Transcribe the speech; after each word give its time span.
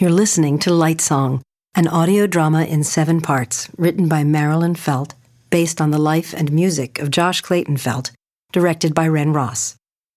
You're 0.00 0.08
listening 0.08 0.58
to 0.60 0.72
Light 0.72 1.02
Song, 1.02 1.42
an 1.74 1.86
audio 1.86 2.26
drama 2.26 2.64
in 2.64 2.84
seven 2.84 3.20
parts 3.20 3.68
written 3.76 4.08
by 4.08 4.24
Marilyn 4.24 4.74
Felt, 4.74 5.12
based 5.50 5.78
on 5.78 5.90
the 5.90 5.98
life 5.98 6.32
and 6.32 6.50
music 6.50 6.98
of 7.00 7.10
Josh 7.10 7.42
Clayton 7.42 7.76
Felt, 7.76 8.10
directed 8.50 8.94
by 8.94 9.06
Ren 9.06 9.34
Ross. 9.34 9.76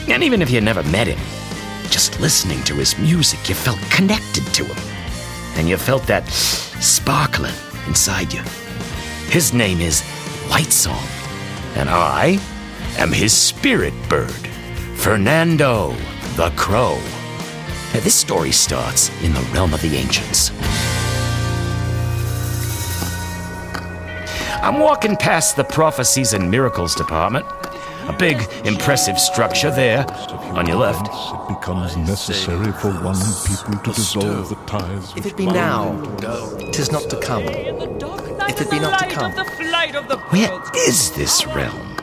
And 0.09 0.23
even 0.23 0.43
if 0.43 0.51
you 0.51 0.61
never 0.61 0.83
met 0.85 1.07
him, 1.07 1.19
just 1.91 2.21
listening 2.21 2.63
to 2.65 2.75
his 2.75 2.99
music, 2.99 3.49
you 3.49 3.55
felt 3.55 3.79
connected 3.91 4.45
to 4.55 4.65
him. 4.65 4.77
And 5.57 5.69
you 5.69 5.77
felt 5.77 6.07
that 6.07 6.27
sparkling 6.29 7.55
inside 7.87 8.33
you. 8.33 8.43
His 9.31 9.53
name 9.53 9.81
is 9.81 10.03
Light 10.49 10.73
Song, 10.73 11.05
and 11.77 11.91
I 11.91 12.39
am 12.99 13.13
his 13.13 13.33
spirit 13.33 13.95
bird, 14.09 14.49
Fernando 14.97 15.95
the 16.37 16.53
Crow. 16.57 16.99
Now, 17.95 18.01
this 18.01 18.15
story 18.15 18.51
starts 18.51 19.11
in 19.23 19.33
the 19.33 19.41
realm 19.53 19.73
of 19.73 19.81
the 19.83 19.97
ancients. 19.97 20.51
I'm 24.63 24.81
walking 24.81 25.17
past 25.17 25.57
the 25.57 25.65
prophecies 25.65 26.33
and 26.33 26.51
miracles 26.51 26.95
department. 26.97 27.47
A 28.09 28.17
big, 28.19 28.43
impressive 28.65 29.19
structure 29.19 29.71
there 29.71 30.05
on 30.57 30.67
your 30.67 30.77
left. 30.77 31.07
It 31.07 31.55
becomes 31.61 31.97
necessary 31.97 32.73
for 32.73 32.91
one 32.91 33.17
people 33.47 33.79
to 33.79 33.93
dissolve 33.93 34.49
the 34.49 34.57
ties. 34.67 35.17
If 35.17 35.27
it 35.27 35.37
be 35.37 35.47
now, 35.47 36.01
tis 36.73 36.91
not 36.91 37.09
to 37.11 37.21
come. 37.21 37.45
If 37.45 38.61
it 38.61 38.71
be 38.71 38.81
not 38.81 38.99
to 38.99 39.07
come. 39.11 39.33
Where 40.31 40.61
is 40.89 41.13
this 41.13 41.47
realm? 41.47 41.98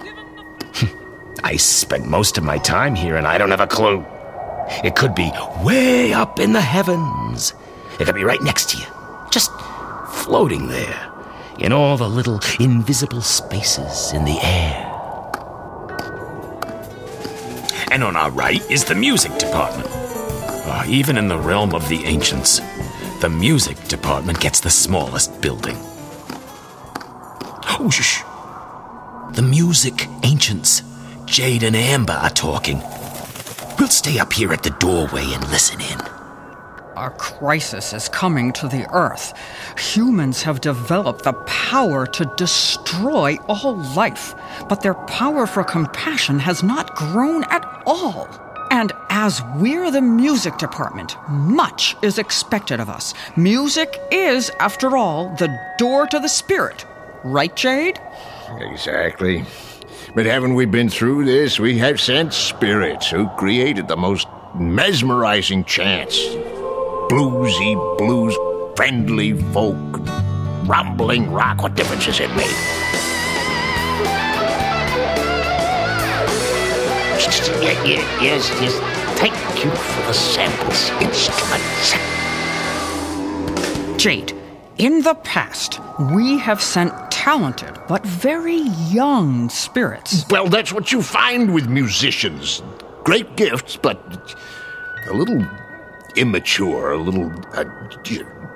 I 1.43 1.57
spent 1.57 2.07
most 2.07 2.37
of 2.37 2.43
my 2.43 2.57
time 2.57 2.95
here 2.95 3.15
and 3.15 3.27
I 3.27 3.37
don't 3.37 3.51
have 3.51 3.59
a 3.59 3.67
clue. 3.67 4.05
It 4.83 4.95
could 4.95 5.13
be 5.13 5.31
way 5.63 6.13
up 6.13 6.39
in 6.39 6.53
the 6.53 6.61
heavens. 6.61 7.53
It 7.99 8.05
could 8.05 8.15
be 8.15 8.23
right 8.23 8.41
next 8.41 8.69
to 8.71 8.77
you, 8.77 8.85
just 9.31 9.51
floating 10.09 10.67
there 10.67 11.11
in 11.59 11.71
all 11.71 11.97
the 11.97 12.09
little 12.09 12.39
invisible 12.59 13.21
spaces 13.21 14.11
in 14.13 14.25
the 14.25 14.37
air. 14.41 14.91
And 17.91 18.03
on 18.03 18.15
our 18.15 18.31
right 18.31 18.61
is 18.69 18.83
the 18.83 18.95
music 18.95 19.37
department. 19.37 19.87
Ah, 20.67 20.83
even 20.87 21.17
in 21.17 21.27
the 21.27 21.37
realm 21.37 21.73
of 21.73 21.87
the 21.87 22.03
ancients, 22.05 22.59
the 23.21 23.29
music 23.29 23.77
department 23.87 24.39
gets 24.39 24.59
the 24.59 24.69
smallest 24.69 25.39
building. 25.41 25.77
Oh, 27.77 27.89
shh. 27.91 28.21
The 29.35 29.41
music 29.41 30.07
ancients, 30.23 30.81
Jade 31.25 31.63
and 31.63 31.75
Amber, 31.75 32.13
are 32.13 32.29
talking. 32.29 32.81
We'll 33.79 33.89
stay 33.89 34.19
up 34.19 34.31
here 34.31 34.53
at 34.53 34.63
the 34.63 34.69
doorway 34.79 35.25
and 35.33 35.49
listen 35.49 35.81
in. 35.81 35.99
A 36.97 37.09
crisis 37.09 37.91
is 37.91 38.07
coming 38.07 38.53
to 38.53 38.67
the 38.67 38.87
Earth. 38.93 39.33
Humans 39.77 40.43
have 40.43 40.61
developed 40.61 41.23
the 41.23 41.33
power 41.33 42.05
to 42.07 42.33
destroy 42.37 43.35
all 43.49 43.75
life, 43.95 44.33
but 44.69 44.81
their 44.81 44.93
power 44.93 45.45
for 45.45 45.63
compassion 45.63 46.39
has 46.39 46.63
not 46.63 46.95
grown 46.95 47.43
at 47.45 47.83
all. 47.85 48.29
And 48.71 48.93
as 49.09 49.41
we're 49.55 49.91
the 49.91 50.01
music 50.01 50.57
department, 50.57 51.17
much 51.27 51.97
is 52.01 52.17
expected 52.17 52.79
of 52.79 52.89
us. 52.89 53.13
Music 53.35 53.99
is, 54.11 54.51
after 54.59 54.95
all, 54.95 55.35
the 55.35 55.55
door 55.77 56.07
to 56.07 56.19
the 56.19 56.29
spirit. 56.29 56.85
Right, 57.23 57.55
Jade? 57.55 57.99
Exactly. 58.59 59.43
But 60.13 60.25
haven't 60.25 60.53
we 60.55 60.65
been 60.65 60.89
through 60.89 61.25
this? 61.25 61.59
We 61.59 61.77
have 61.79 61.99
sent 61.99 62.33
spirits 62.33 63.09
who 63.09 63.27
created 63.37 63.87
the 63.87 63.97
most 63.97 64.27
mesmerizing 64.55 65.63
chants. 65.65 66.17
Bluesy 67.09 67.97
blues, 67.97 68.35
friendly 68.75 69.33
folk, 69.51 69.99
rumbling 70.67 71.31
rock. 71.31 71.61
What 71.61 71.75
difference 71.75 72.05
does 72.05 72.19
it 72.19 72.29
make? 72.35 72.55
Ye- 77.61 77.89
ye- 77.89 78.05
Yes, 78.21 78.49
yes. 78.61 78.73
Thank 79.19 79.33
you 79.63 79.71
for 79.71 80.01
the 80.07 80.13
samples, 80.13 80.89
instruments. 81.01 81.93
Jade, 84.01 84.33
in 84.77 85.01
the 85.01 85.15
past, 85.15 85.79
we 86.13 86.37
have 86.37 86.61
sent 86.61 86.93
talented 87.25 87.75
but 87.87 88.05
very 88.05 88.61
young 88.93 89.49
spirits. 89.49 90.23
Well, 90.29 90.47
that's 90.47 90.71
what 90.71 90.91
you 90.91 91.01
find 91.01 91.55
with 91.55 91.67
musicians. 91.67 92.61
Great 93.03 93.35
gifts, 93.35 93.77
but 93.77 93.97
a 95.09 95.13
little 95.13 95.43
immature, 96.15 96.91
a 96.91 96.99
little 96.99 97.31
uh, 97.55 97.65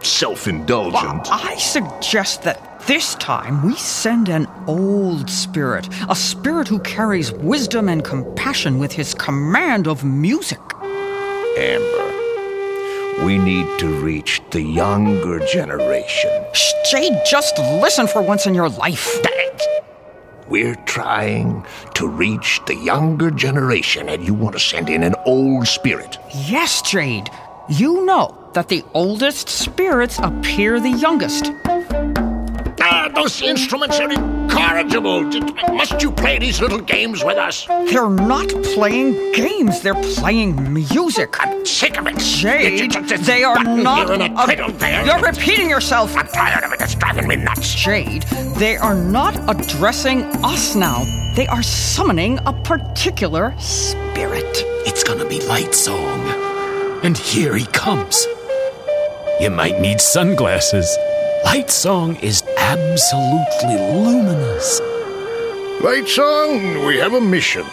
self 0.04 0.48
indulgent. 0.48 1.28
I 1.32 1.56
suggest 1.56 2.44
that 2.44 2.80
this 2.86 3.16
time 3.16 3.66
we 3.66 3.74
send 3.74 4.30
an 4.30 4.48
old 4.68 5.32
spirit, 5.32 5.90
a 6.08 6.16
spirit 6.16 6.68
who 6.68 6.78
carries 6.82 7.32
wisdom 7.32 7.90
and 7.90 8.04
compassion 8.04 8.78
with 8.78 8.92
his 8.92 9.16
command 9.16 9.88
of 9.88 10.04
music. 10.04 10.62
Amber, 11.58 12.09
we 13.24 13.38
need 13.38 13.68
to 13.80 13.88
reach 14.02 14.42
the 14.52 14.62
younger 14.62 15.40
generation. 15.40 16.46
Shh, 16.54 16.74
Jade, 16.92 17.20
just 17.30 17.58
listen 17.58 18.08
for 18.08 18.22
once 18.22 18.46
in 18.46 18.54
your 18.54 18.70
life. 18.70 19.20
We're 20.48 20.76
trying 20.86 21.64
to 21.94 22.08
reach 22.08 22.60
the 22.66 22.76
younger 22.76 23.30
generation, 23.30 24.10
and 24.10 24.26
you 24.26 24.34
want 24.34 24.54
to 24.54 24.60
send 24.60 24.90
in 24.90 25.04
an 25.04 25.14
old 25.26 25.68
spirit. 25.68 26.18
Yes, 26.34 26.82
Jade. 26.82 27.30
You 27.70 28.04
know 28.06 28.50
that 28.54 28.68
the 28.68 28.84
oldest 28.96 29.48
spirits 29.48 30.18
appear 30.18 30.80
the 30.80 30.90
youngest. 30.90 31.52
Ah, 32.82 33.12
those 33.14 33.44
instruments 33.44 34.00
are 34.00 34.08
incorrigible. 34.54 35.24
Must 35.74 36.02
you 36.02 36.12
play 36.12 36.40
these 36.40 36.60
little 36.62 36.80
games 36.80 37.24
with 37.24 37.38
us? 37.38 37.66
They're 37.66 38.10
not 38.10 38.48
playing 38.74 39.14
games, 39.34 39.82
they're 39.82 40.02
playing 40.20 40.74
music. 40.74 41.36
I'm 41.40 41.66
sick 41.66 41.98
of 42.00 42.08
it. 42.08 42.18
Jade, 42.18 42.80
You 42.80 42.88
just- 42.88 43.10
just 43.10 43.24
they 43.26 43.44
are 43.44 43.64
not. 43.64 44.10
A. 44.10 45.06
You're 45.06 45.20
repeating 45.20 45.70
yourself. 45.70 46.16
I'm 46.16 46.28
tired 46.28 46.64
of 46.64 46.74
it. 46.74 46.82
It's 46.82 46.96
driving 46.96 47.28
me 47.28 47.36
nuts. 47.36 47.74
Jade, 47.74 48.24
they 48.58 48.78
are 48.78 48.96
not 48.96 49.36
addressing 49.50 50.24
us 50.44 50.76
now. 50.76 51.04
They 51.36 51.48
are 51.48 51.64
summoning 51.64 52.40
a 52.46 52.54
particular 52.54 53.54
spirit. 53.60 54.64
It's 54.86 55.04
gonna 55.04 55.26
be 55.26 55.40
Light 55.42 55.74
Song. 55.76 56.20
And 57.04 57.18
here 57.18 57.56
he 57.56 57.66
comes. 57.68 58.26
You 59.40 59.50
might 59.50 59.80
need 59.80 60.02
sunglasses. 60.02 60.98
Light 61.46 61.72
Song 61.72 62.18
is 62.18 62.39
absolutely 62.70 63.78
luminous. 63.96 64.80
Light 65.82 66.08
song, 66.08 66.86
we 66.86 66.98
have 66.98 67.14
a 67.14 67.22
mission. 67.22 67.66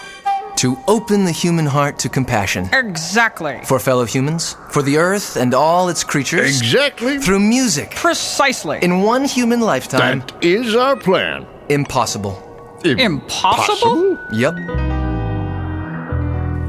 To 0.57 0.79
open 0.89 1.27
the 1.27 1.33
human 1.33 1.67
heart 1.67 1.99
to 1.99 2.09
compassion. 2.09 2.71
Exactly. 2.73 3.61
For 3.65 3.79
fellow 3.79 4.07
humans, 4.07 4.57
for 4.71 4.81
the 4.83 4.97
earth 4.97 5.37
and 5.37 5.53
all 5.53 5.91
its 5.91 6.03
creatures. 6.03 6.49
Exactly. 6.63 7.19
Through 7.19 7.41
music. 7.41 7.91
Precisely. 7.91 8.79
In 8.81 9.03
one 9.03 9.27
human 9.27 9.61
lifetime. 9.61 10.21
That 10.21 10.43
is 10.43 10.75
our 10.75 10.97
plan. 10.97 11.47
Impossible. 11.69 12.43
Impossible? 12.83 14.19
Yep. 14.33 14.55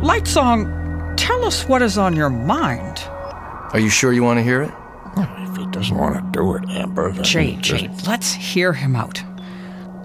Light 0.03 0.27
Song, 0.27 1.15
tell 1.15 1.45
us 1.45 1.65
what 1.69 1.81
is 1.81 1.97
on 1.97 2.13
your 2.13 2.29
mind. 2.29 2.99
Are 3.71 3.79
you 3.79 3.89
sure 3.89 4.11
you 4.11 4.23
want 4.23 4.37
to 4.37 4.43
hear 4.43 4.63
it? 4.63 4.71
If 5.77 5.83
he 5.83 5.91
doesn't 5.91 5.97
want 5.97 6.33
to 6.33 6.39
do 6.39 6.55
it, 6.55 6.69
Amber, 6.71 7.11
then 7.11 7.23
Jade, 7.23 7.61
just- 7.61 7.81
Jade, 7.81 8.07
let's 8.07 8.33
hear 8.33 8.73
him 8.73 8.95
out. 8.95 9.21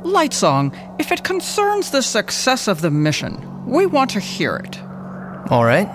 Light 0.02 0.34
Song, 0.34 0.76
if 0.98 1.10
it 1.12 1.24
concerns 1.24 1.90
the 1.90 2.02
success 2.02 2.68
of 2.68 2.82
the 2.82 2.90
mission, 2.90 3.64
we 3.66 3.86
want 3.86 4.10
to 4.10 4.20
hear 4.20 4.56
it. 4.56 4.78
All 5.50 5.64
right. 5.64 5.88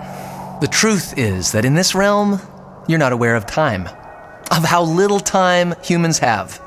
The 0.60 0.66
truth 0.66 1.14
is 1.16 1.52
that 1.52 1.64
in 1.64 1.74
this 1.74 1.94
realm, 1.94 2.40
you're 2.88 2.98
not 2.98 3.12
aware 3.12 3.36
of 3.36 3.46
time, 3.46 3.86
of 4.50 4.64
how 4.64 4.82
little 4.82 5.20
time 5.20 5.74
humans 5.84 6.18
have. 6.18 6.60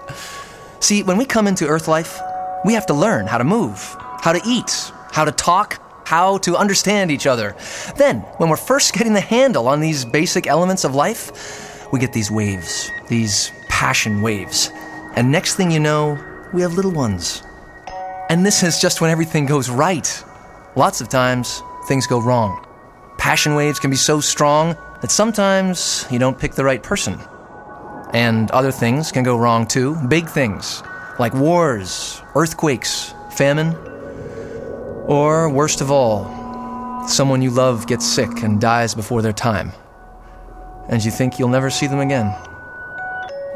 See, 0.79 1.03
when 1.03 1.17
we 1.17 1.25
come 1.25 1.47
into 1.47 1.67
Earth 1.67 1.87
life, 1.89 2.17
we 2.63 2.73
have 2.75 2.85
to 2.85 2.93
learn 2.93 3.27
how 3.27 3.39
to 3.39 3.43
move, 3.43 3.95
how 4.21 4.31
to 4.31 4.41
eat, 4.45 4.71
how 5.11 5.25
to 5.25 5.31
talk, 5.31 5.81
how 6.07 6.37
to 6.39 6.55
understand 6.55 7.11
each 7.11 7.27
other. 7.27 7.55
Then, 7.97 8.19
when 8.37 8.49
we're 8.49 8.55
first 8.55 8.93
getting 8.93 9.13
the 9.13 9.19
handle 9.21 9.67
on 9.67 9.81
these 9.81 10.05
basic 10.05 10.47
elements 10.47 10.83
of 10.85 10.95
life, 10.95 11.70
we 11.91 11.99
get 11.99 12.13
these 12.13 12.31
waves, 12.31 12.89
these 13.07 13.51
passion 13.67 14.21
waves. 14.21 14.71
And 15.15 15.31
next 15.31 15.55
thing 15.55 15.71
you 15.71 15.79
know, 15.79 16.17
we 16.53 16.61
have 16.61 16.73
little 16.73 16.91
ones. 16.91 17.43
And 18.29 18.45
this 18.45 18.63
is 18.63 18.79
just 18.79 19.01
when 19.01 19.09
everything 19.09 19.45
goes 19.45 19.69
right. 19.69 20.23
Lots 20.75 21.01
of 21.01 21.09
times, 21.09 21.61
things 21.87 22.07
go 22.07 22.21
wrong. 22.21 22.65
Passion 23.17 23.55
waves 23.55 23.79
can 23.79 23.89
be 23.89 23.97
so 23.97 24.21
strong 24.21 24.75
that 25.01 25.11
sometimes 25.11 26.05
you 26.09 26.17
don't 26.17 26.39
pick 26.39 26.53
the 26.53 26.63
right 26.63 26.81
person. 26.81 27.19
And 28.13 28.49
other 28.51 28.71
things 28.71 29.11
can 29.11 29.23
go 29.23 29.37
wrong 29.37 29.67
too. 29.67 29.95
Big 30.07 30.29
things, 30.29 30.81
like 31.19 31.33
wars, 31.33 32.21
earthquakes, 32.35 33.13
famine. 33.31 33.75
Or, 35.07 35.49
worst 35.49 35.81
of 35.81 35.91
all, 35.91 37.07
someone 37.07 37.41
you 37.41 37.51
love 37.51 37.87
gets 37.87 38.05
sick 38.05 38.43
and 38.43 38.61
dies 38.61 38.95
before 38.95 39.21
their 39.21 39.33
time. 39.33 39.73
And 40.89 41.03
you 41.03 41.11
think 41.11 41.39
you'll 41.39 41.49
never 41.49 41.69
see 41.69 41.87
them 41.87 41.99
again. 41.99 42.35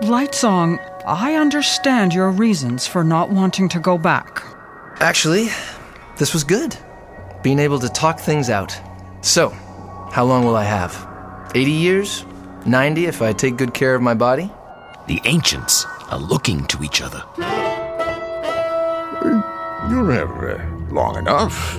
Light 0.01 0.36
Song, 0.36 0.80
I 1.06 1.36
understand 1.36 2.13
your 2.13 2.31
reasons 2.31 2.86
for 2.88 3.04
not 3.04 3.30
wanting 3.30 3.69
to 3.69 3.80
go 3.80 3.98
back. 3.98 4.44
Actually, 5.00 5.50
this 6.18 6.33
was 6.33 6.44
good. 6.44 6.75
Being 7.44 7.60
able 7.60 7.80
to 7.80 7.89
talk 7.89 8.19
things 8.19 8.50
out. 8.50 8.77
So, 9.22 9.50
how 10.12 10.25
long 10.25 10.45
will 10.45 10.56
I 10.56 10.63
have? 10.63 10.95
80 11.56 11.72
years? 11.72 12.25
90 12.66 13.06
if 13.06 13.22
I 13.22 13.33
take 13.33 13.57
good 13.57 13.74
care 13.74 13.95
of 13.95 14.01
my 14.01 14.13
body? 14.13 14.51
The 15.07 15.22
ancients 15.25 15.86
are 16.10 16.19
looking 16.19 16.66
to 16.68 16.83
each 16.83 17.01
other. 17.01 17.24
You'll 19.89 20.10
have 20.10 20.31
uh, 20.31 20.57
long 20.92 21.18
enough. 21.18 21.77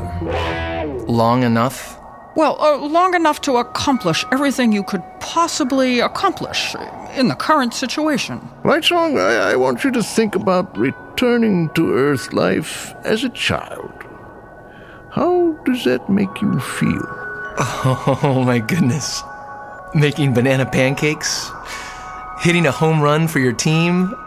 Long 1.08 1.42
enough? 1.42 1.98
Well, 2.36 2.56
uh, 2.60 2.76
long 2.86 3.14
enough 3.14 3.40
to 3.42 3.56
accomplish 3.56 4.24
everything 4.30 4.70
you 4.72 4.84
could 4.84 5.02
possibly 5.26 5.98
accomplish 5.98 6.76
in 7.16 7.26
the 7.26 7.34
current 7.34 7.74
situation. 7.74 8.40
Lightsong, 8.62 9.18
I, 9.18 9.52
I 9.52 9.56
want 9.56 9.82
you 9.82 9.90
to 9.90 10.02
think 10.02 10.36
about 10.36 10.78
returning 10.78 11.68
to 11.70 11.92
Earth 11.94 12.32
life 12.32 12.94
as 13.04 13.24
a 13.24 13.28
child. 13.30 13.92
How 15.10 15.52
does 15.64 15.82
that 15.84 16.08
make 16.08 16.40
you 16.40 16.60
feel? 16.60 17.02
Oh 17.58 18.42
my 18.46 18.60
goodness. 18.60 19.22
Making 19.94 20.32
banana 20.32 20.64
pancakes? 20.64 21.50
Hitting 22.38 22.66
a 22.66 22.72
home 22.72 23.00
run 23.00 23.28
for 23.28 23.40
your 23.40 23.52
team? 23.54 24.14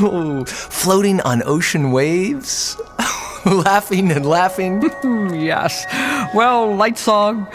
Oh, 0.00 0.44
floating 0.46 1.20
on 1.20 1.42
ocean 1.44 1.92
waves? 1.92 2.80
laughing 3.44 4.10
and 4.10 4.24
laughing? 4.26 4.82
Yes. 5.32 5.84
Well, 6.34 6.74
Light 6.74 6.98
Song, 6.98 7.46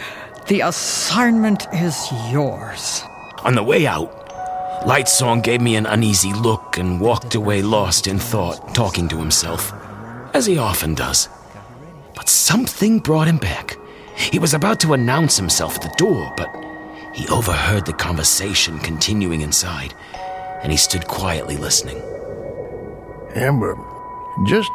the 0.48 0.60
assignment 0.62 1.66
is 1.74 2.08
yours. 2.30 3.02
On 3.44 3.54
the 3.54 3.62
way 3.62 3.86
out, 3.86 4.10
Lightsong 4.86 5.42
gave 5.42 5.60
me 5.60 5.76
an 5.76 5.84
uneasy 5.84 6.32
look 6.32 6.78
and 6.78 7.00
walked 7.00 7.34
away 7.34 7.60
lost 7.60 8.06
in 8.06 8.18
thought, 8.18 8.74
talking 8.74 9.08
to 9.08 9.18
himself, 9.18 9.72
as 10.32 10.46
he 10.46 10.56
often 10.56 10.94
does. 10.94 11.28
But 12.14 12.28
something 12.28 12.98
brought 13.00 13.28
him 13.28 13.36
back. 13.36 13.76
He 14.16 14.38
was 14.38 14.54
about 14.54 14.80
to 14.80 14.94
announce 14.94 15.36
himself 15.36 15.76
at 15.76 15.82
the 15.82 15.94
door, 15.98 16.32
but 16.36 16.48
he 17.14 17.28
overheard 17.28 17.84
the 17.84 17.92
conversation 17.92 18.78
continuing 18.78 19.42
inside, 19.42 19.94
and 20.62 20.72
he 20.72 20.78
stood 20.78 21.06
quietly 21.06 21.56
listening. 21.56 22.02
Amber, 23.34 23.76
just 24.46 24.70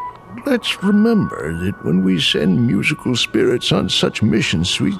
let's 0.45 0.83
remember 0.83 1.53
that 1.65 1.83
when 1.83 2.03
we 2.03 2.19
send 2.19 2.67
musical 2.67 3.15
spirits 3.15 3.71
on 3.71 3.89
such 3.89 4.21
missions, 4.21 4.79
we, 4.79 4.93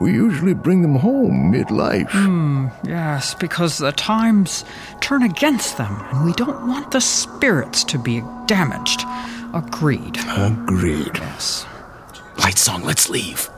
we 0.00 0.12
usually 0.12 0.54
bring 0.54 0.82
them 0.82 0.96
home 0.96 1.52
midlife. 1.52 2.08
Hmm, 2.10 2.68
yes, 2.84 3.34
because 3.34 3.78
the 3.78 3.92
times 3.92 4.64
turn 5.00 5.22
against 5.22 5.76
them, 5.76 5.94
and 6.10 6.24
we 6.24 6.32
don't 6.32 6.66
want 6.66 6.90
the 6.90 7.00
spirits 7.00 7.84
to 7.84 7.98
be 7.98 8.22
damaged. 8.46 9.02
Agreed. 9.52 10.16
Agreed. 10.28 11.16
Yes. 11.16 11.66
Light 12.38 12.56
Song, 12.56 12.82
let's 12.82 13.10
leave. 13.10 13.50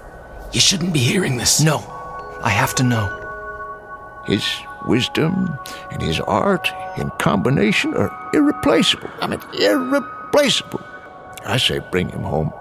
You 0.53 0.61
shouldn't 0.61 0.93
be 0.93 0.99
hearing 1.01 1.37
this. 1.37 1.61
No, 1.61 1.79
I 2.43 2.51
have 2.51 2.75
to 2.77 2.83
know. 2.83 3.19
His 4.27 4.45
wisdom 4.87 5.57
and 5.93 6.03
his 6.03 6.19
art 6.21 6.69
in 6.99 7.11
combination 7.19 7.95
are 7.95 8.31
irreplaceable. 8.35 9.11
I 9.21 9.29
mean, 9.29 9.41
irreplaceable. 9.59 10.81
I 11.47 11.57
say 11.57 11.79
bring 11.79 12.09
him 12.09 12.23
home 12.23 12.53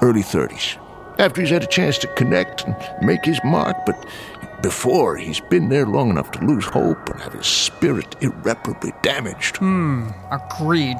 early 0.00 0.22
30s. 0.22 0.78
After 1.18 1.40
he's 1.40 1.50
had 1.50 1.62
a 1.62 1.66
chance 1.66 1.98
to 1.98 2.06
connect 2.08 2.64
and 2.64 2.76
make 3.02 3.24
his 3.24 3.40
mark, 3.44 3.76
but 3.86 4.06
before 4.62 5.16
he's 5.16 5.40
been 5.40 5.68
there 5.68 5.86
long 5.86 6.10
enough 6.10 6.30
to 6.32 6.44
lose 6.44 6.64
hope 6.64 7.08
and 7.10 7.20
have 7.20 7.32
his 7.32 7.46
spirit 7.46 8.16
irreparably 8.20 8.92
damaged. 9.02 9.56
Hmm, 9.58 10.08
agreed. 10.30 10.98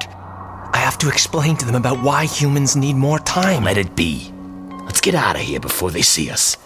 I 0.73 0.77
have 0.77 0.97
to 0.99 1.07
explain 1.07 1.55
to 1.57 1.65
them 1.65 1.75
about 1.75 2.03
why 2.03 2.25
humans 2.25 2.75
need 2.75 2.95
more 2.95 3.19
time. 3.19 3.63
Let 3.63 3.77
it 3.77 3.95
be. 3.95 4.31
Let's 4.85 5.01
get 5.01 5.15
out 5.15 5.35
of 5.35 5.41
here 5.41 5.59
before 5.59 5.91
they 5.91 6.01
see 6.01 6.29
us. 6.29 6.57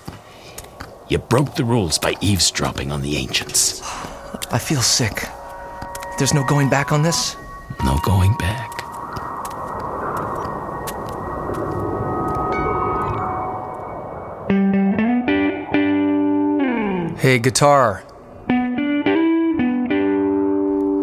You 1.07 1.19
broke 1.19 1.55
the 1.55 1.63
rules 1.63 1.97
by 1.99 2.15
eavesdropping 2.19 2.91
on 2.91 3.01
the 3.01 3.17
ancients. 3.17 3.81
I 4.51 4.59
feel 4.59 4.81
sick. 4.81 5.23
There's 6.17 6.33
no 6.33 6.43
going 6.43 6.69
back 6.69 6.91
on 6.91 7.03
this? 7.03 7.35
No 7.83 7.99
going 8.03 8.35
back. 8.37 8.76
Hey, 17.27 17.39
guitar. 17.39 18.03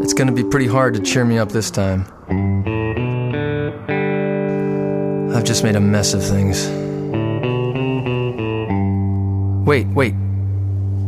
It's 0.03 0.15
gonna 0.15 0.33
be 0.33 0.43
pretty 0.43 0.67
hard 0.67 0.95
to 0.95 1.01
cheer 1.01 1.23
me 1.23 1.37
up 1.37 1.53
this 1.53 1.71
time. 1.71 2.07
I've 5.37 5.45
just 5.45 5.63
made 5.65 5.77
a 5.77 5.81
mess 5.81 6.15
of 6.15 6.25
things. 6.25 6.67
Wait, 9.67 9.87
wait. 9.89 10.15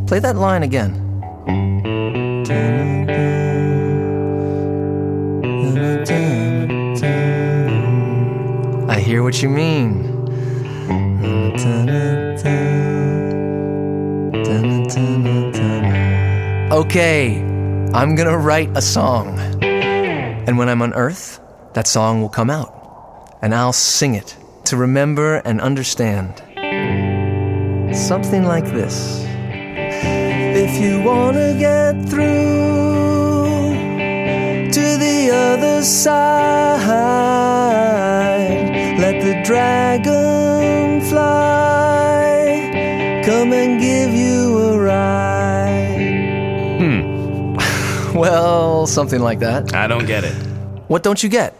Play 0.05 0.19
that 0.19 0.35
line 0.35 0.61
again. 0.61 0.93
I 8.87 8.99
hear 8.99 9.23
what 9.23 9.41
you 9.41 9.49
mean. 9.49 10.07
Okay, 16.77 17.39
I'm 17.91 18.13
gonna 18.13 18.37
write 18.37 18.69
a 18.77 18.83
song. 18.83 19.39
And 19.63 20.59
when 20.59 20.69
I'm 20.69 20.83
on 20.83 20.93
Earth, 20.93 21.39
that 21.73 21.87
song 21.87 22.21
will 22.21 22.29
come 22.29 22.51
out. 22.51 22.69
And 23.41 23.55
I'll 23.55 23.73
sing 23.73 24.13
it 24.13 24.37
to 24.65 24.77
remember 24.77 25.37
and 25.37 25.59
understand. 25.59 26.35
Something 27.95 28.43
like 28.43 28.65
this 28.65 29.25
If 29.25 30.79
you 30.79 31.01
wanna 31.01 31.57
get 31.57 31.93
through 32.07 33.47
to 34.69 34.85
the 34.99 35.31
other 35.33 35.81
side, 35.81 37.26
something 48.87 49.21
like 49.21 49.39
that. 49.39 49.73
I 49.73 49.87
don't 49.87 50.05
get 50.05 50.23
it. 50.23 50.33
What 50.87 51.03
don't 51.03 51.21
you 51.21 51.29
get? 51.29 51.55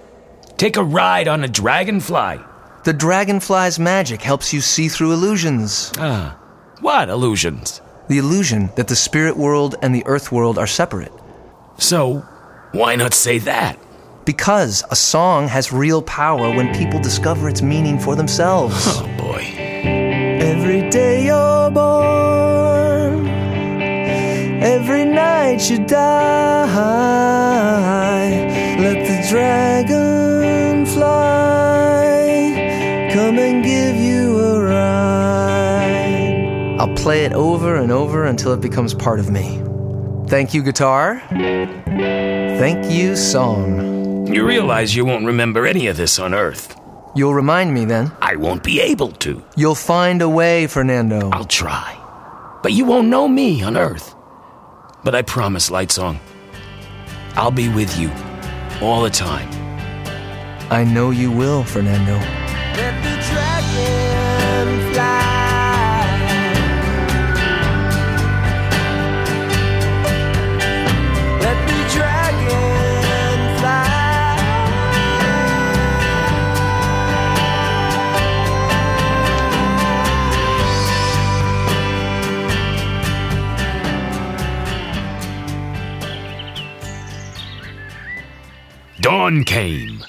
Take 0.57 0.77
a 0.77 0.83
ride 0.83 1.27
on 1.27 1.43
a 1.43 1.47
dragonfly. 1.47 2.39
The 2.83 2.93
dragonfly's 2.93 3.77
magic 3.79 4.21
helps 4.21 4.53
you 4.53 4.61
see 4.61 4.87
through 4.87 5.11
illusions. 5.11 5.91
Ah, 5.97 6.37
what 6.79 7.09
illusions? 7.09 7.81
The 8.07 8.17
illusion 8.17 8.69
that 8.75 8.87
the 8.87 8.95
spirit 8.95 9.35
world 9.35 9.75
and 9.81 9.93
the 9.93 10.05
earth 10.05 10.31
world 10.31 10.57
are 10.57 10.67
separate. 10.67 11.11
So, 11.77 12.19
why 12.71 12.95
not 12.95 13.13
say 13.13 13.39
that? 13.39 13.77
Because 14.25 14.83
a 14.89 14.95
song 14.95 15.47
has 15.47 15.71
real 15.71 16.01
power 16.01 16.49
when 16.55 16.73
people 16.75 16.99
discover 16.99 17.49
its 17.49 17.61
meaning 17.61 17.99
for 17.99 18.15
themselves. 18.15 18.75
Oh 18.87 19.15
boy. 19.17 19.43
Every 19.57 20.89
day 20.89 21.25
you're 21.25 21.71
born, 21.71 22.56
every 24.67 25.05
night 25.05 25.69
you 25.69 25.77
die. 25.85 26.67
Let 28.77 29.07
the 29.07 29.27
dragon 29.29 30.85
fly 30.85 32.19
come 33.13 33.39
and 33.39 33.63
give 33.63 33.95
you 33.95 34.37
a 34.39 34.59
ride. 34.61 36.35
I'll 36.79 36.93
play 36.95 37.23
it 37.23 37.31
over 37.31 37.77
and 37.77 37.91
over 37.93 38.25
until 38.25 38.51
it 38.51 38.59
becomes 38.59 38.93
part 38.93 39.19
of 39.19 39.29
me. 39.29 39.61
Thank 40.27 40.53
you, 40.53 40.61
guitar. 40.61 41.23
Thank 41.29 42.91
you, 42.91 43.15
song. 43.15 44.27
You 44.27 44.45
realize 44.45 44.93
you 44.93 45.05
won't 45.05 45.25
remember 45.25 45.65
any 45.65 45.87
of 45.87 45.95
this 45.95 46.19
on 46.19 46.33
Earth. 46.33 46.75
You'll 47.15 47.33
remind 47.33 47.73
me 47.73 47.85
then. 47.85 48.11
I 48.21 48.35
won't 48.35 48.63
be 48.63 48.81
able 48.81 49.13
to. 49.23 49.41
You'll 49.55 49.75
find 49.75 50.21
a 50.21 50.27
way, 50.27 50.67
Fernando. 50.67 51.29
I'll 51.31 51.45
try. 51.45 51.95
But 52.61 52.73
you 52.73 52.83
won't 52.83 53.07
know 53.07 53.29
me 53.29 53.63
on 53.63 53.77
Earth. 53.77 54.13
But 55.07 55.15
I 55.15 55.21
promise, 55.21 55.69
Lightsong, 55.69 56.19
I'll 57.35 57.49
be 57.49 57.69
with 57.69 57.97
you 57.97 58.11
all 58.85 59.03
the 59.03 59.09
time. 59.09 59.47
I 60.69 60.83
know 60.83 61.11
you 61.11 61.31
will, 61.31 61.63
Fernando. 61.63 62.19
Dawn 88.99 89.43
came, 89.43 90.03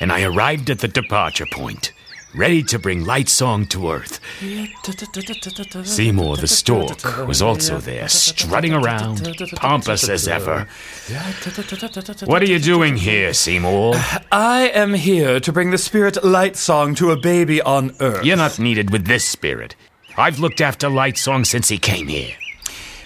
and 0.00 0.10
I 0.10 0.22
arrived 0.22 0.70
at 0.70 0.78
the 0.78 0.88
departure 0.88 1.46
point, 1.52 1.92
ready 2.34 2.62
to 2.62 2.78
bring 2.78 3.04
Lightsong 3.04 3.68
to 3.70 3.90
Earth. 3.90 4.20
Seymour 5.86 6.36
the 6.38 6.48
stork 6.48 7.26
was 7.26 7.42
also 7.42 7.78
there, 7.78 8.08
strutting 8.08 8.72
around, 8.72 9.36
pompous 9.56 10.08
as 10.08 10.26
ever. 10.26 10.66
What 12.24 12.42
are 12.42 12.46
you 12.46 12.58
doing 12.58 12.96
here, 12.96 13.34
Seymour? 13.34 13.96
I 14.32 14.70
am 14.74 14.94
here 14.94 15.38
to 15.38 15.52
bring 15.52 15.70
the 15.70 15.78
spirit 15.78 16.24
light 16.24 16.56
song 16.56 16.94
to 16.96 17.10
a 17.10 17.20
baby 17.20 17.60
on 17.60 17.94
Earth. 18.00 18.24
You're 18.24 18.38
not 18.38 18.58
needed 18.58 18.90
with 18.90 19.06
this 19.06 19.26
spirit. 19.26 19.76
I've 20.16 20.38
looked 20.38 20.62
after 20.62 20.88
Lightsong 20.88 21.44
since 21.46 21.68
he 21.68 21.78
came 21.78 22.08
here. 22.08 22.34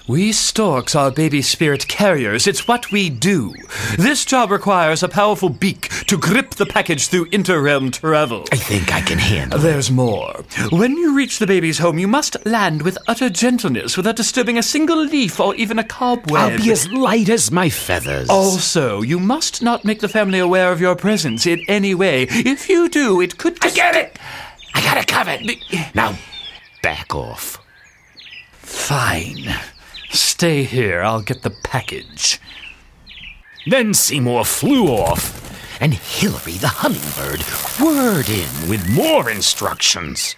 We 0.08 0.30
storks 0.30 0.94
are 0.94 1.10
baby 1.10 1.42
spirit 1.42 1.88
carriers. 1.88 2.46
It's 2.46 2.68
what 2.68 2.92
we 2.92 3.10
do. 3.10 3.52
This 3.98 4.24
job 4.24 4.52
requires 4.52 5.02
a 5.02 5.08
powerful 5.08 5.48
beak 5.48 5.88
to 6.06 6.16
grip 6.16 6.50
the 6.50 6.64
package 6.64 7.08
through 7.08 7.30
interrealm 7.30 7.92
travel. 7.92 8.44
I 8.52 8.56
think 8.56 8.94
I 8.94 9.00
can 9.00 9.18
handle 9.18 9.58
it. 9.58 9.62
There's 9.62 9.90
more. 9.90 10.44
When 10.70 10.96
you 10.96 11.16
reach 11.16 11.40
the 11.40 11.46
baby's 11.48 11.78
home, 11.78 11.98
you 11.98 12.06
must 12.06 12.36
land 12.46 12.82
with 12.82 12.96
utter 13.08 13.28
gentleness 13.28 13.96
without 13.96 14.14
disturbing 14.14 14.56
a 14.56 14.62
single 14.62 15.02
leaf 15.04 15.40
or 15.40 15.56
even 15.56 15.76
a 15.76 15.84
cobweb. 15.84 16.52
I'll 16.52 16.56
be 16.56 16.70
as 16.70 16.88
light 16.92 17.28
as 17.28 17.50
my 17.50 17.68
feathers. 17.68 18.28
Also, 18.30 19.02
you 19.02 19.18
must 19.18 19.60
not 19.60 19.84
make 19.84 19.98
the 19.98 20.08
family 20.08 20.38
aware 20.38 20.70
of 20.70 20.80
your 20.80 20.94
presence 20.94 21.46
in 21.46 21.64
any 21.66 21.96
way. 21.96 22.28
If 22.30 22.68
you 22.68 22.88
do, 22.88 23.20
it 23.20 23.38
could. 23.38 23.58
I 23.60 23.70
get 23.70 23.96
it! 23.96 24.16
I 24.72 24.82
got 24.82 24.98
it 24.98 25.08
covered. 25.08 25.40
Now, 25.96 26.16
back 26.80 27.12
off. 27.12 27.58
Fine. 28.52 29.52
Stay 30.10 30.64
here. 30.64 31.02
I'll 31.02 31.22
get 31.22 31.42
the 31.42 31.50
package. 31.50 32.40
Then 33.66 33.94
Seymour 33.94 34.44
flew 34.44 34.88
off, 34.88 35.80
and 35.80 35.92
Hilary 35.94 36.52
the 36.52 36.68
hummingbird 36.68 37.42
whirred 37.80 38.28
in 38.28 38.68
with 38.68 38.88
more 38.88 39.28
instructions. 39.30 40.36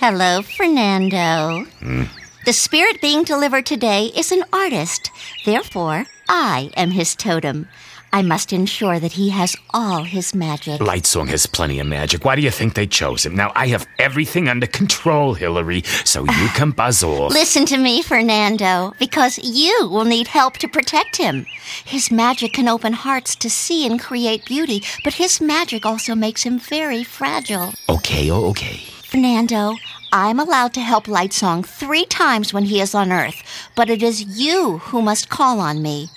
Hello, 0.00 0.42
Fernando. 0.42 1.64
Hmm. 1.80 2.04
The 2.44 2.52
spirit 2.52 3.00
being 3.00 3.24
delivered 3.24 3.66
today 3.66 4.06
is 4.16 4.32
an 4.32 4.44
artist. 4.52 5.10
Therefore, 5.44 6.06
I 6.28 6.70
am 6.76 6.90
his 6.90 7.14
totem. 7.14 7.68
I 8.12 8.22
must 8.22 8.52
ensure 8.52 8.98
that 8.98 9.12
he 9.12 9.28
has 9.30 9.56
all 9.70 10.04
his 10.04 10.34
magic. 10.34 10.80
Lightsong 10.80 11.28
has 11.28 11.46
plenty 11.46 11.78
of 11.78 11.86
magic. 11.86 12.24
Why 12.24 12.36
do 12.36 12.42
you 12.42 12.50
think 12.50 12.74
they 12.74 12.86
chose 12.86 13.26
him? 13.26 13.34
Now, 13.34 13.52
I 13.54 13.66
have 13.68 13.86
everything 13.98 14.48
under 14.48 14.66
control, 14.66 15.34
Hillary, 15.34 15.82
so 16.04 16.24
you 16.24 16.48
can 16.54 16.70
buzz 16.70 17.02
off. 17.02 17.32
Listen 17.32 17.66
to 17.66 17.76
me, 17.76 18.02
Fernando, 18.02 18.94
because 18.98 19.38
you 19.38 19.88
will 19.90 20.04
need 20.04 20.28
help 20.28 20.56
to 20.58 20.68
protect 20.68 21.16
him. 21.16 21.46
His 21.84 22.10
magic 22.10 22.54
can 22.54 22.68
open 22.68 22.92
hearts 22.92 23.36
to 23.36 23.50
see 23.50 23.86
and 23.86 24.00
create 24.00 24.46
beauty, 24.46 24.82
but 25.04 25.14
his 25.14 25.40
magic 25.40 25.84
also 25.84 26.14
makes 26.14 26.42
him 26.42 26.58
very 26.58 27.04
fragile. 27.04 27.74
Okay, 27.88 28.30
oh, 28.30 28.46
okay. 28.50 28.80
Fernando, 29.02 29.74
I'm 30.12 30.38
allowed 30.38 30.74
to 30.74 30.80
help 30.80 31.04
Lightsong 31.06 31.64
three 31.64 32.04
times 32.06 32.52
when 32.52 32.64
he 32.64 32.80
is 32.80 32.94
on 32.94 33.12
Earth, 33.12 33.42
but 33.74 33.90
it 33.90 34.02
is 34.02 34.38
you 34.38 34.78
who 34.78 35.02
must 35.02 35.28
call 35.28 35.60
on 35.60 35.82
me. 35.82 36.10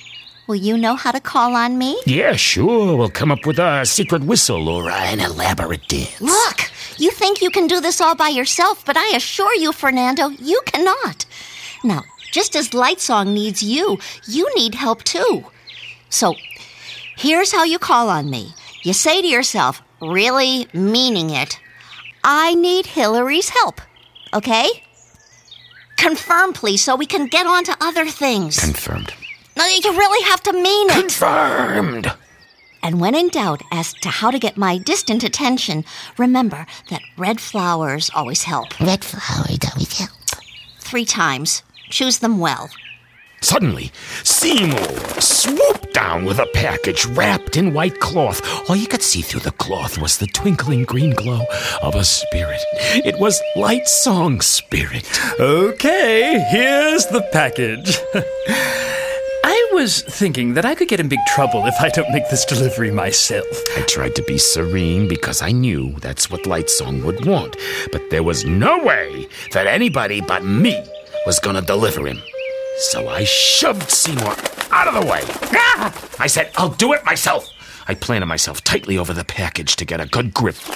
Will 0.51 0.57
you 0.57 0.77
know 0.77 0.95
how 0.95 1.11
to 1.11 1.21
call 1.21 1.55
on 1.55 1.77
me? 1.77 1.97
Yeah, 2.05 2.33
sure. 2.33 2.97
We'll 2.97 3.09
come 3.09 3.31
up 3.31 3.45
with 3.45 3.57
a 3.57 3.85
secret 3.85 4.21
whistle 4.21 4.67
or 4.67 4.89
an 4.91 5.21
elaborate 5.21 5.87
dance. 5.87 6.19
Look, 6.19 6.69
you 6.97 7.09
think 7.09 7.41
you 7.41 7.49
can 7.49 7.67
do 7.67 7.79
this 7.79 8.01
all 8.01 8.15
by 8.15 8.27
yourself, 8.27 8.83
but 8.85 8.97
I 8.97 9.15
assure 9.15 9.55
you, 9.55 9.71
Fernando, 9.71 10.27
you 10.27 10.59
cannot. 10.65 11.25
Now, 11.85 12.03
just 12.33 12.57
as 12.57 12.71
Lightsong 12.71 13.33
needs 13.33 13.63
you, 13.63 13.97
you 14.27 14.53
need 14.53 14.75
help 14.75 15.05
too. 15.05 15.45
So, 16.09 16.35
here's 17.15 17.53
how 17.53 17.63
you 17.63 17.79
call 17.79 18.09
on 18.09 18.29
me. 18.29 18.53
You 18.83 18.91
say 18.91 19.21
to 19.21 19.27
yourself, 19.27 19.81
really 20.01 20.67
meaning 20.73 21.29
it, 21.29 21.61
I 22.25 22.55
need 22.55 22.87
Hillary's 22.87 23.47
help. 23.47 23.79
Okay? 24.33 24.67
Confirm, 25.95 26.51
please, 26.51 26.83
so 26.83 26.97
we 26.97 27.05
can 27.05 27.27
get 27.27 27.47
on 27.47 27.63
to 27.63 27.77
other 27.79 28.05
things. 28.07 28.59
Confirmed. 28.59 29.13
No, 29.57 29.65
you 29.65 29.91
really 29.91 30.23
have 30.29 30.41
to 30.43 30.53
mean 30.53 30.89
it. 30.89 30.99
Confirmed. 31.01 32.13
And 32.83 32.99
when 32.99 33.13
in 33.13 33.29
doubt 33.29 33.61
as 33.71 33.93
to 33.93 34.09
how 34.09 34.31
to 34.31 34.39
get 34.39 34.57
my 34.57 34.77
distant 34.77 35.23
attention, 35.23 35.85
remember 36.17 36.65
that 36.89 37.01
red 37.17 37.39
flowers 37.39 38.09
always 38.15 38.43
help. 38.43 38.79
Red 38.79 39.03
flowers 39.03 39.59
always 39.71 39.99
help. 39.99 40.11
Three 40.79 41.05
times. 41.05 41.63
Choose 41.89 42.19
them 42.19 42.39
well. 42.39 42.69
Suddenly, 43.43 43.91
Seymour 44.23 45.19
swooped 45.19 45.93
down 45.93 46.25
with 46.25 46.37
a 46.39 46.47
package 46.53 47.05
wrapped 47.07 47.57
in 47.57 47.73
white 47.73 47.99
cloth. 47.99 48.41
All 48.69 48.75
you 48.75 48.87
could 48.87 49.01
see 49.01 49.21
through 49.21 49.41
the 49.41 49.51
cloth 49.51 49.97
was 49.97 50.17
the 50.17 50.27
twinkling 50.27 50.83
green 50.83 51.13
glow 51.15 51.41
of 51.81 51.95
a 51.95 52.03
spirit. 52.03 52.61
It 52.73 53.19
was 53.19 53.41
Light 53.55 53.87
Song 53.87 54.41
Spirit. 54.41 55.09
Okay, 55.39 56.45
here's 56.51 57.07
the 57.07 57.27
package. 57.33 57.97
Was 59.81 60.03
thinking 60.03 60.53
that 60.53 60.63
I 60.63 60.75
could 60.75 60.89
get 60.89 60.99
in 60.99 61.07
big 61.07 61.25
trouble 61.25 61.65
if 61.65 61.73
I 61.81 61.89
don't 61.89 62.11
make 62.11 62.29
this 62.29 62.45
delivery 62.45 62.91
myself. 62.91 63.47
I 63.75 63.81
tried 63.81 64.13
to 64.13 64.21
be 64.21 64.37
serene 64.37 65.07
because 65.07 65.41
I 65.41 65.51
knew 65.51 65.93
that's 65.93 66.29
what 66.29 66.45
Light 66.45 66.69
Song 66.69 67.03
would 67.03 67.25
want, 67.25 67.57
but 67.91 68.07
there 68.11 68.21
was 68.21 68.45
no 68.45 68.77
way 68.83 69.27
that 69.53 69.65
anybody 69.65 70.21
but 70.21 70.45
me 70.45 70.85
was 71.25 71.39
gonna 71.39 71.63
deliver 71.63 72.05
him. 72.05 72.21
So 72.91 73.09
I 73.09 73.23
shoved 73.23 73.89
Seymour 73.89 74.35
out 74.69 74.87
of 74.87 74.93
the 75.01 75.11
way. 75.11 75.23
Ah! 75.51 75.91
I 76.19 76.27
said, 76.27 76.51
I'll 76.57 76.69
do 76.69 76.93
it 76.93 77.03
myself. 77.03 77.49
I 77.87 77.95
planted 77.95 78.27
myself 78.27 78.63
tightly 78.63 78.99
over 78.99 79.13
the 79.13 79.25
package 79.25 79.77
to 79.77 79.85
get 79.85 79.99
a 79.99 80.05
good 80.05 80.31
grip. 80.31 80.57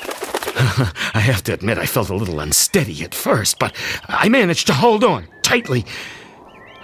I 1.13 1.21
have 1.23 1.43
to 1.43 1.53
admit, 1.53 1.77
I 1.77 1.85
felt 1.85 2.09
a 2.09 2.15
little 2.15 2.39
unsteady 2.39 3.03
at 3.03 3.13
first, 3.13 3.59
but 3.59 3.75
I 4.07 4.29
managed 4.29 4.65
to 4.65 4.73
hold 4.73 5.03
on 5.03 5.27
tightly 5.43 5.85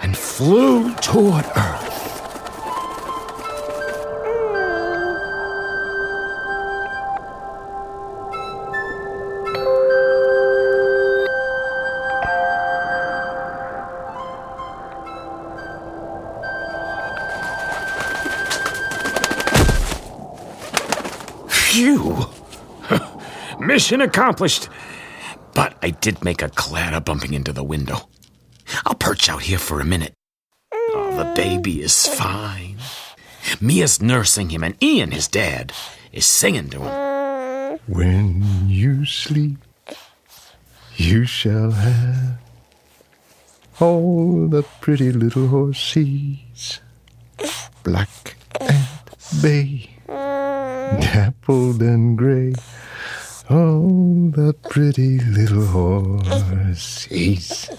and 0.04 0.16
flew 0.16 0.94
toward 0.98 1.46
Earth. 1.56 2.01
Phew! 21.72 22.26
Mission 23.62 24.02
accomplished. 24.02 24.68
But 25.54 25.78
I 25.82 25.92
did 25.92 26.22
make 26.22 26.42
a 26.42 26.50
clatter 26.50 27.00
bumping 27.00 27.34
into 27.34 27.54
the 27.54 27.64
window. 27.64 28.10
I'll 28.86 28.96
perch 28.96 29.30
out 29.30 29.44
here 29.44 29.58
for 29.58 29.80
a 29.80 29.86
minute. 29.86 30.14
Oh, 30.74 31.16
the 31.18 31.34
baby 31.34 31.82
is 31.82 32.08
fine. 32.08 32.76
Mia's 33.62 34.02
nursing 34.02 34.50
him, 34.50 34.66
and 34.66 34.76
Ian, 34.84 35.12
his 35.12 35.30
dad, 35.30 35.72
is 36.12 36.26
singing 36.26 36.70
to 36.72 36.82
him. 36.82 37.80
When 37.88 38.68
you 38.68 39.06
sleep, 39.06 39.60
you 40.98 41.24
shall 41.24 41.72
have 41.72 42.38
all 43.80 44.50
the 44.50 44.64
pretty 44.82 45.14
little 45.14 45.48
horses, 45.48 46.82
black 47.84 48.36
and 48.60 48.88
bay, 49.42 49.91
dappled 51.00 51.82
and 51.82 52.18
gray. 52.18 52.54
Oh, 53.50 54.32
the 54.36 54.54
pretty 54.70 55.20
little 55.20 55.66
horses. 56.24 57.70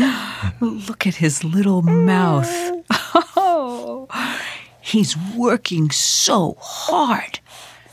Look 0.60 1.06
at 1.06 1.16
his 1.16 1.44
little 1.44 1.82
mouth. 1.82 2.50
Oh, 3.36 4.08
he's 4.80 5.16
working 5.36 5.90
so 5.90 6.56
hard. 6.60 7.40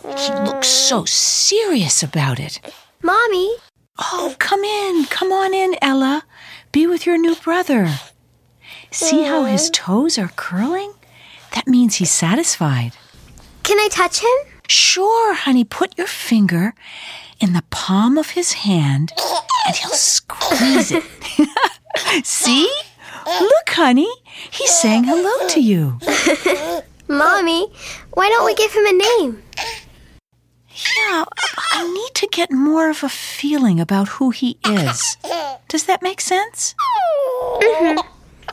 He 0.01 0.34
looks 0.46 0.67
so 0.67 1.05
serious 1.05 2.03
about 2.03 2.39
it. 2.39 2.60
Mommy, 3.01 3.55
Oh, 4.00 4.36
come 4.39 4.63
in. 4.63 5.05
Come 5.05 5.32
on 5.32 5.53
in, 5.53 5.75
Ella. 5.82 6.24
Be 6.72 6.88
with 6.88 7.05
your 7.05 7.17
new 7.17 7.36
brother. 7.36 7.89
See 8.91 9.24
how 9.24 9.43
his 9.46 9.70
toes 9.70 10.17
are 10.17 10.32
curling? 10.36 10.93
That 11.53 11.67
means 11.67 11.96
he's 11.96 12.12
satisfied. 12.12 12.93
Can 13.63 13.79
I 13.79 13.88
touch 13.91 14.20
him? 14.20 14.53
Sure, 14.67 15.34
honey. 15.34 15.63
Put 15.63 15.98
your 15.98 16.08
finger 16.08 16.74
in 17.39 17.53
the 17.53 17.63
palm 17.70 18.17
of 18.17 18.32
his 18.32 18.53
hand 18.53 19.12
and 19.65 19.75
he'll 19.75 19.91
squeeze 19.91 20.91
it. 20.91 21.03
See? 22.25 22.72
Look, 23.25 23.70
honey. 23.70 24.12
He's 24.51 24.72
saying 24.72 25.05
hello 25.05 25.48
to 25.50 25.62
you. 25.62 26.00
Mommy, 27.08 27.67
why 28.13 28.29
don't 28.29 28.46
we 28.46 28.55
give 28.55 28.72
him 28.72 28.86
a 28.86 28.93
name? 28.93 29.43
Yeah, 30.98 31.25
I 31.72 31.88
need 31.93 32.13
to 32.15 32.27
get 32.27 32.51
more 32.51 32.89
of 32.89 33.03
a 33.03 33.10
feeling 33.10 33.79
about 33.79 34.08
who 34.10 34.32
he 34.32 34.58
is. 34.65 35.17
Does 35.67 35.86
that 35.86 36.01
make 36.01 36.20
sense? 36.20 36.74
Mm-hmm. 37.62 38.00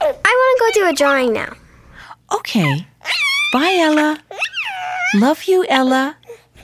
I 0.03 0.13
want 0.13 0.75
to 0.75 0.81
go 0.81 0.85
do 0.85 0.91
a 0.91 0.93
drawing 0.93 1.33
now. 1.33 1.53
Okay. 2.33 2.87
Bye, 3.53 3.77
Ella. 3.81 4.19
Love 5.15 5.45
you, 5.45 5.67
Ella. 5.69 6.17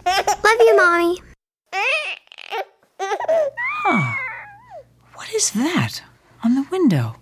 Love 0.06 0.60
you, 0.60 0.76
Mommy. 0.76 1.18
What 5.14 5.32
is 5.34 5.50
that 5.50 6.02
on 6.44 6.54
the 6.54 6.66
window? 6.70 7.16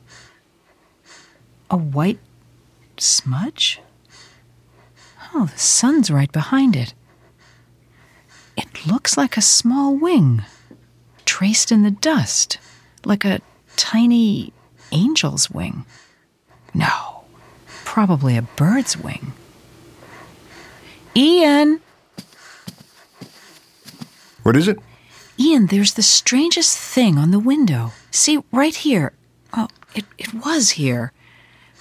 A 1.70 1.76
white 1.78 2.18
smudge? 2.98 3.80
Oh, 5.34 5.46
the 5.46 5.58
sun's 5.58 6.10
right 6.10 6.30
behind 6.30 6.76
it. 6.76 6.92
It 8.56 8.86
looks 8.86 9.16
like 9.16 9.36
a 9.36 9.42
small 9.42 9.96
wing, 9.96 10.42
traced 11.24 11.72
in 11.72 11.82
the 11.82 11.90
dust, 11.90 12.58
like 13.04 13.24
a 13.24 13.40
tiny 13.76 14.52
angel's 14.92 15.50
wing. 15.50 15.86
No, 16.74 17.24
probably 17.84 18.36
a 18.36 18.42
bird's 18.42 18.96
wing. 18.96 19.32
Ian! 21.16 21.80
What 24.42 24.56
is 24.56 24.68
it? 24.68 24.78
Ian, 25.38 25.66
there's 25.66 25.94
the 25.94 26.02
strangest 26.02 26.76
thing 26.78 27.18
on 27.18 27.30
the 27.30 27.38
window. 27.38 27.92
See, 28.10 28.42
right 28.52 28.74
here. 28.74 29.12
Oh, 29.52 29.68
it, 29.94 30.04
it 30.18 30.34
was 30.34 30.70
here. 30.70 31.12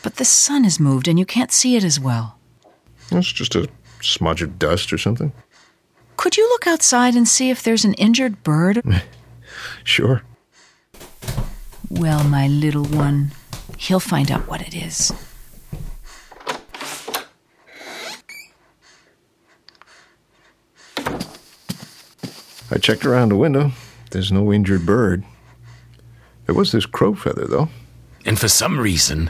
But 0.01 0.15
the 0.15 0.25
sun 0.25 0.63
has 0.63 0.79
moved 0.79 1.07
and 1.07 1.17
you 1.17 1.25
can't 1.25 1.51
see 1.51 1.75
it 1.75 1.83
as 1.83 1.99
well. 1.99 2.37
It's 3.11 3.31
just 3.31 3.55
a 3.55 3.67
smudge 4.01 4.41
of 4.41 4.57
dust 4.59 4.91
or 4.93 4.97
something. 4.97 5.33
Could 6.17 6.37
you 6.37 6.47
look 6.49 6.67
outside 6.67 7.15
and 7.15 7.27
see 7.27 7.49
if 7.49 7.63
there's 7.63 7.85
an 7.85 7.93
injured 7.95 8.43
bird? 8.43 8.81
Sure. 9.83 10.23
well, 11.89 12.23
my 12.23 12.47
little 12.47 12.85
one, 12.85 13.31
he'll 13.77 13.99
find 13.99 14.31
out 14.31 14.47
what 14.47 14.61
it 14.61 14.73
is. 14.75 15.13
I 22.73 22.79
checked 22.79 23.05
around 23.05 23.29
the 23.29 23.35
window. 23.35 23.71
There's 24.09 24.31
no 24.31 24.51
injured 24.51 24.83
bird. 24.83 25.23
There 26.47 26.55
was 26.55 26.71
this 26.71 26.87
crow 26.87 27.13
feather, 27.13 27.45
though. 27.45 27.69
And 28.25 28.39
for 28.39 28.47
some 28.47 28.79
reason, 28.79 29.29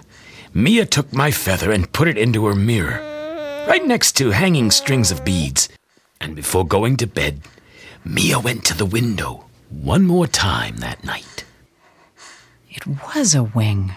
Mia 0.54 0.86
took 0.86 1.12
my 1.12 1.30
feather 1.30 1.70
and 1.70 1.92
put 1.92 2.08
it 2.08 2.18
into 2.18 2.46
her 2.46 2.56
mirror, 2.56 3.02
right 3.68 3.86
next 3.86 4.14
to 4.14 4.32
hanging 4.32 4.72
strings 4.72 5.12
of 5.12 5.26
beads. 5.26 5.68
And 6.22 6.38
before 6.38 6.66
going 6.66 6.96
to 6.98 7.06
bed, 7.06 7.42
Mia 8.06 8.40
went 8.40 8.64
to 8.66 8.78
the 8.78 8.86
window 8.86 9.46
one 9.70 10.06
more 10.06 10.28
time 10.28 10.78
that 10.78 11.04
night. 11.04 11.44
It 12.70 12.88
was 12.88 13.36
a 13.36 13.44
wing. 13.44 13.92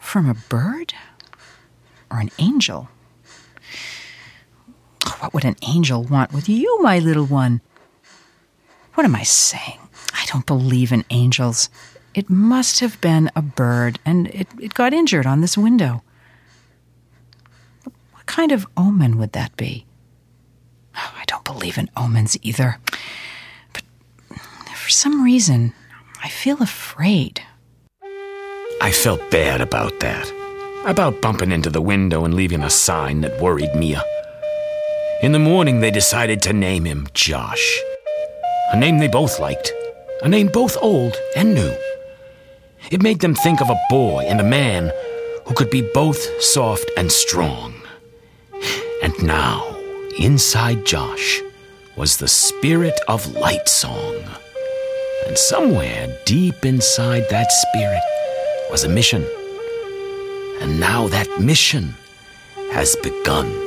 From 0.00 0.28
a 0.28 0.34
bird? 0.34 0.92
Or 2.10 2.18
an 2.18 2.32
angel? 2.40 2.88
What 5.20 5.32
would 5.34 5.44
an 5.44 5.56
angel 5.68 6.02
want 6.02 6.32
with 6.32 6.48
you, 6.48 6.82
my 6.82 6.98
little 6.98 7.26
one? 7.26 7.60
What 8.94 9.04
am 9.04 9.14
I 9.14 9.22
saying? 9.22 9.78
I 10.14 10.24
don't 10.26 10.46
believe 10.46 10.92
in 10.92 11.04
angels. 11.10 11.70
It 12.14 12.28
must 12.28 12.80
have 12.80 13.00
been 13.00 13.30
a 13.34 13.42
bird, 13.42 13.98
and 14.04 14.28
it, 14.28 14.46
it 14.60 14.74
got 14.74 14.92
injured 14.92 15.26
on 15.26 15.40
this 15.40 15.56
window. 15.56 16.02
What 18.12 18.26
kind 18.26 18.52
of 18.52 18.66
omen 18.76 19.16
would 19.18 19.32
that 19.32 19.56
be? 19.56 19.86
Oh, 20.94 21.14
I 21.16 21.24
don't 21.26 21.44
believe 21.44 21.78
in 21.78 21.90
omens 21.96 22.36
either. 22.42 22.78
But 23.72 23.82
for 24.74 24.90
some 24.90 25.24
reason, 25.24 25.72
I 26.22 26.28
feel 26.28 26.62
afraid. 26.62 27.42
I 28.80 28.90
felt 28.92 29.30
bad 29.30 29.60
about 29.60 30.00
that. 30.00 30.30
About 30.84 31.22
bumping 31.22 31.52
into 31.52 31.70
the 31.70 31.80
window 31.80 32.24
and 32.24 32.34
leaving 32.34 32.62
a 32.62 32.70
sign 32.70 33.22
that 33.22 33.40
worried 33.40 33.74
Mia. 33.74 34.02
In 35.22 35.32
the 35.32 35.38
morning, 35.38 35.80
they 35.80 35.90
decided 35.90 36.42
to 36.42 36.52
name 36.52 36.84
him 36.84 37.06
Josh. 37.14 37.80
A 38.72 38.78
name 38.78 38.96
they 38.96 39.08
both 39.08 39.38
liked. 39.38 39.70
A 40.22 40.28
name 40.28 40.46
both 40.46 40.78
old 40.80 41.14
and 41.36 41.54
new. 41.54 41.76
It 42.90 43.02
made 43.02 43.20
them 43.20 43.34
think 43.34 43.60
of 43.60 43.68
a 43.68 43.78
boy 43.90 44.24
and 44.26 44.40
a 44.40 44.44
man 44.44 44.90
who 45.44 45.52
could 45.52 45.68
be 45.68 45.82
both 45.92 46.42
soft 46.42 46.90
and 46.96 47.12
strong. 47.12 47.74
And 49.02 49.22
now, 49.22 49.76
inside 50.18 50.86
Josh 50.86 51.42
was 51.96 52.16
the 52.16 52.28
spirit 52.28 52.98
of 53.08 53.34
light 53.34 53.68
song. 53.68 54.16
And 55.26 55.36
somewhere 55.36 56.08
deep 56.24 56.64
inside 56.64 57.26
that 57.28 57.52
spirit 57.52 58.02
was 58.70 58.84
a 58.84 58.88
mission. 58.88 59.26
And 60.62 60.80
now 60.80 61.08
that 61.08 61.28
mission 61.38 61.94
has 62.72 62.96
begun. 62.96 63.61